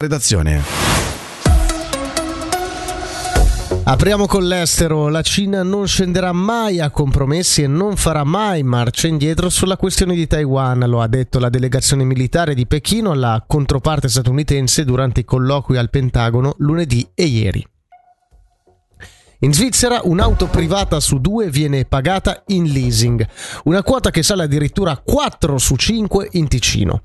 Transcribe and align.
Redazione. 0.00 0.62
Apriamo 3.82 4.26
con 4.26 4.46
l'estero. 4.46 5.08
La 5.08 5.22
Cina 5.22 5.64
non 5.64 5.88
scenderà 5.88 6.30
mai 6.30 6.78
a 6.78 6.88
compromessi 6.90 7.62
e 7.62 7.66
non 7.66 7.96
farà 7.96 8.22
mai 8.22 8.62
marcia 8.62 9.08
indietro 9.08 9.48
sulla 9.48 9.76
questione 9.76 10.14
di 10.14 10.28
Taiwan, 10.28 10.84
lo 10.86 11.00
ha 11.00 11.08
detto 11.08 11.40
la 11.40 11.48
delegazione 11.48 12.04
militare 12.04 12.54
di 12.54 12.68
Pechino 12.68 13.10
alla 13.10 13.42
controparte 13.44 14.08
statunitense 14.08 14.84
durante 14.84 15.18
i 15.18 15.24
colloqui 15.24 15.76
al 15.76 15.90
Pentagono 15.90 16.54
lunedì 16.58 17.04
e 17.12 17.24
ieri. 17.24 17.66
In 19.40 19.52
Svizzera 19.52 20.02
un'auto 20.04 20.46
privata 20.46 21.00
su 21.00 21.18
due 21.18 21.50
viene 21.50 21.86
pagata 21.86 22.44
in 22.46 22.70
leasing, 22.70 23.26
una 23.64 23.82
quota 23.82 24.12
che 24.12 24.22
sale 24.22 24.44
addirittura 24.44 24.96
4 24.96 25.58
su 25.58 25.74
5 25.74 26.28
in 26.34 26.46
Ticino. 26.46 27.02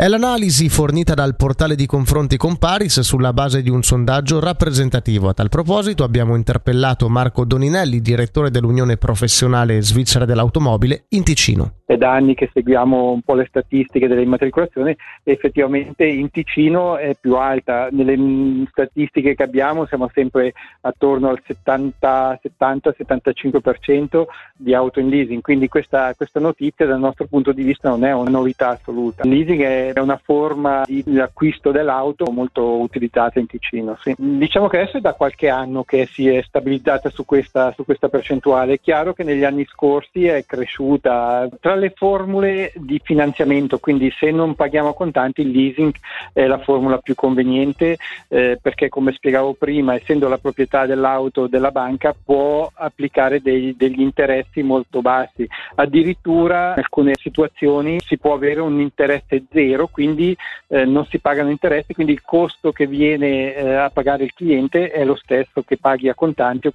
È 0.00 0.08
l'analisi 0.08 0.70
fornita 0.70 1.12
dal 1.12 1.36
portale 1.36 1.74
di 1.74 1.84
confronti 1.84 2.38
con 2.38 2.56
Paris 2.56 3.00
sulla 3.00 3.34
base 3.34 3.60
di 3.60 3.68
un 3.68 3.82
sondaggio 3.82 4.40
rappresentativo. 4.40 5.28
A 5.28 5.34
tal 5.34 5.50
proposito 5.50 6.04
abbiamo 6.04 6.36
interpellato 6.36 7.10
Marco 7.10 7.44
Doninelli, 7.44 8.00
direttore 8.00 8.50
dell'Unione 8.50 8.96
Professionale 8.96 9.82
Svizzera 9.82 10.24
dell'Automobile 10.24 11.04
in 11.10 11.22
Ticino. 11.22 11.74
È 11.84 11.98
da 11.98 12.12
anni 12.12 12.34
che 12.34 12.48
seguiamo 12.50 13.12
un 13.12 13.20
po' 13.20 13.34
le 13.34 13.44
statistiche 13.46 14.08
delle 14.08 14.22
immatricolazioni 14.22 14.96
effettivamente 15.22 16.06
in 16.06 16.30
Ticino 16.30 16.96
è 16.96 17.14
più 17.20 17.36
alta. 17.36 17.88
Nelle 17.90 18.64
statistiche 18.70 19.34
che 19.34 19.42
abbiamo 19.42 19.84
siamo 19.84 20.08
sempre 20.14 20.54
attorno 20.80 21.28
al 21.28 21.42
70-75% 21.46 24.24
di 24.56 24.72
auto 24.72 24.98
in 24.98 25.08
leasing, 25.08 25.42
quindi 25.42 25.68
questa, 25.68 26.14
questa 26.14 26.40
notizia 26.40 26.86
dal 26.86 27.00
nostro 27.00 27.26
punto 27.26 27.52
di 27.52 27.64
vista 27.64 27.90
non 27.90 28.02
è 28.04 28.14
una 28.14 28.30
novità 28.30 28.70
assoluta. 28.70 29.26
Leasing 29.26 29.60
è 29.60 29.88
è 29.98 30.00
una 30.00 30.20
forma 30.22 30.84
di 30.86 31.04
acquisto 31.18 31.70
dell'auto 31.70 32.30
molto 32.30 32.80
utilizzata 32.80 33.38
in 33.38 33.46
Ticino. 33.46 33.96
Sì. 34.00 34.14
Diciamo 34.16 34.68
che 34.68 34.78
adesso 34.78 34.98
è 34.98 35.00
da 35.00 35.14
qualche 35.14 35.48
anno 35.48 35.84
che 35.84 36.06
si 36.06 36.28
è 36.28 36.42
stabilizzata 36.42 37.10
su 37.10 37.24
questa, 37.24 37.72
su 37.72 37.84
questa 37.84 38.08
percentuale. 38.08 38.74
È 38.74 38.80
chiaro 38.80 39.12
che 39.12 39.24
negli 39.24 39.44
anni 39.44 39.64
scorsi 39.66 40.26
è 40.26 40.44
cresciuta. 40.44 41.48
Tra 41.60 41.74
le 41.74 41.92
formule 41.94 42.72
di 42.76 43.00
finanziamento, 43.02 43.78
quindi 43.78 44.10
se 44.10 44.30
non 44.30 44.54
paghiamo 44.54 44.92
contanti, 44.92 45.42
il 45.42 45.50
leasing 45.50 45.94
è 46.32 46.46
la 46.46 46.58
formula 46.58 46.98
più 46.98 47.14
conveniente 47.14 47.96
eh, 48.28 48.58
perché, 48.60 48.88
come 48.88 49.12
spiegavo 49.12 49.54
prima, 49.54 49.94
essendo 49.94 50.28
la 50.28 50.38
proprietà 50.38 50.86
dell'auto 50.86 51.46
della 51.46 51.70
banca, 51.70 52.14
può 52.22 52.70
applicare 52.72 53.40
dei, 53.40 53.74
degli 53.76 54.00
interessi 54.00 54.62
molto 54.62 55.00
bassi. 55.00 55.48
Addirittura 55.76 56.72
in 56.72 56.78
alcune 56.78 57.14
situazioni 57.14 58.00
si 58.00 58.18
può 58.18 58.34
avere 58.34 58.60
un 58.60 58.80
interesse 58.80 59.44
zero 59.50 59.69
zero, 59.70 59.88
quindi 59.88 60.36
eh, 60.68 60.84
non 60.84 61.06
si 61.06 61.18
pagano 61.18 61.50
interessi, 61.50 61.94
quindi 61.94 62.12
il 62.12 62.22
costo 62.22 62.72
che 62.72 62.86
viene 62.86 63.54
eh, 63.54 63.74
a 63.74 63.90
pagare 63.90 64.24
il 64.24 64.34
cliente 64.34 64.90
è 64.90 65.04
lo 65.04 65.16
stesso 65.16 65.62
che 65.62 65.78
paghi 65.78 66.08
a 66.08 66.14
contanti 66.14 66.70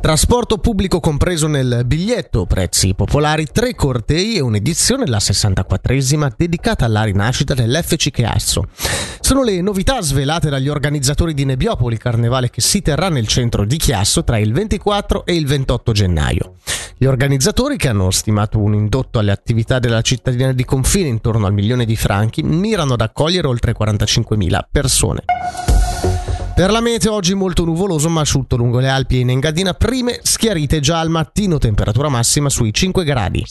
Trasporto 0.00 0.58
pubblico 0.58 0.98
compreso 0.98 1.46
nel 1.46 1.82
biglietto, 1.86 2.44
prezzi 2.44 2.92
popolari, 2.92 3.46
tre 3.46 3.76
cortei 3.76 4.34
e 4.34 4.40
un'edizione, 4.40 5.06
la 5.06 5.18
64esima, 5.18 6.28
dedicata 6.36 6.84
alla 6.86 7.04
rinascita 7.04 7.54
dell'FC 7.54 8.10
Chiasso. 8.10 8.66
Sono 9.20 9.44
le 9.44 9.60
novità 9.60 10.00
svelate 10.00 10.50
dagli 10.50 10.68
organizzatori 10.68 11.34
di 11.34 11.44
Nebbiopoli, 11.44 11.98
carnevale 11.98 12.50
che 12.50 12.60
si 12.60 12.82
terrà 12.82 13.10
nel 13.10 13.28
centro 13.28 13.64
di 13.64 13.76
Chiasso 13.76 14.24
tra 14.24 14.38
il 14.38 14.52
24 14.52 15.24
e 15.24 15.36
il 15.36 15.46
28 15.46 15.92
gennaio. 15.92 16.54
Gli 17.02 17.06
organizzatori, 17.06 17.76
che 17.78 17.88
hanno 17.88 18.12
stimato 18.12 18.60
un 18.60 18.74
indotto 18.74 19.18
alle 19.18 19.32
attività 19.32 19.80
della 19.80 20.02
cittadina 20.02 20.52
di 20.52 20.64
confine 20.64 21.08
intorno 21.08 21.46
al 21.46 21.52
milione 21.52 21.84
di 21.84 21.96
franchi, 21.96 22.44
mirano 22.44 22.92
ad 22.92 23.00
accogliere 23.00 23.48
oltre 23.48 23.74
45.000 23.76 24.60
persone. 24.70 25.24
Per 26.54 26.70
la 26.70 26.80
meteo 26.80 27.12
oggi 27.14 27.34
molto 27.34 27.64
nuvoloso 27.64 28.08
ma 28.08 28.20
asciutto 28.20 28.54
lungo 28.54 28.78
le 28.78 28.88
Alpi 28.88 29.16
e 29.16 29.20
in 29.22 29.30
Engadina, 29.30 29.74
prime 29.74 30.20
schiarite 30.22 30.78
già 30.78 31.00
al 31.00 31.10
mattino, 31.10 31.58
temperatura 31.58 32.08
massima 32.08 32.48
sui 32.48 32.72
5 32.72 33.02
gradi. 33.02 33.44